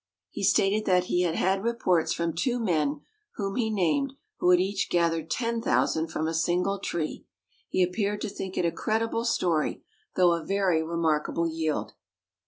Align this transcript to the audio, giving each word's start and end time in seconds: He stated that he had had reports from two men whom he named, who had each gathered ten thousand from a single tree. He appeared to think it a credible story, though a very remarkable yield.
He 0.31 0.43
stated 0.43 0.85
that 0.85 1.03
he 1.03 1.21
had 1.21 1.35
had 1.35 1.63
reports 1.63 2.11
from 2.11 2.33
two 2.33 2.59
men 2.59 3.01
whom 3.35 3.55
he 3.55 3.69
named, 3.69 4.13
who 4.37 4.49
had 4.49 4.59
each 4.59 4.89
gathered 4.89 5.29
ten 5.29 5.61
thousand 5.61 6.07
from 6.07 6.27
a 6.27 6.33
single 6.33 6.79
tree. 6.79 7.27
He 7.69 7.83
appeared 7.83 8.21
to 8.21 8.29
think 8.29 8.57
it 8.57 8.65
a 8.65 8.71
credible 8.71 9.25
story, 9.25 9.83
though 10.15 10.33
a 10.33 10.43
very 10.43 10.81
remarkable 10.81 11.47
yield. 11.47 11.93